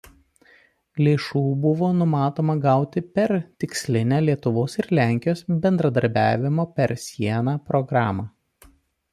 [1.07, 3.33] Lėšų buvo numatoma gauti per
[3.65, 8.31] tikslinę Lietuvos ir Lenkijos bendradarbiavimo per sieną programą.